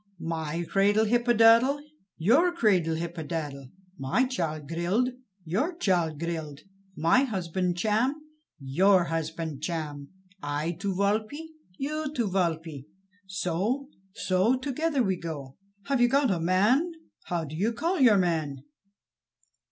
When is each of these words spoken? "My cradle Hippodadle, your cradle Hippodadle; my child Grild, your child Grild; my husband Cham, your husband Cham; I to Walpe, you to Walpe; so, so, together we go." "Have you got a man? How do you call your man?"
"My 0.19 0.65
cradle 0.67 1.05
Hippodadle, 1.05 1.79
your 2.17 2.51
cradle 2.53 2.95
Hippodadle; 2.95 3.69
my 3.99 4.25
child 4.25 4.67
Grild, 4.67 5.09
your 5.45 5.75
child 5.75 6.17
Grild; 6.19 6.61
my 6.97 7.23
husband 7.23 7.77
Cham, 7.77 8.15
your 8.59 9.03
husband 9.03 9.61
Cham; 9.61 10.07
I 10.41 10.71
to 10.79 10.91
Walpe, 10.91 11.49
you 11.77 12.11
to 12.15 12.27
Walpe; 12.27 12.85
so, 13.27 13.89
so, 14.15 14.55
together 14.57 15.03
we 15.03 15.17
go." 15.17 15.57
"Have 15.83 16.01
you 16.01 16.07
got 16.07 16.31
a 16.31 16.39
man? 16.39 16.93
How 17.25 17.43
do 17.45 17.55
you 17.55 17.71
call 17.71 17.99
your 17.99 18.17
man?" 18.17 18.63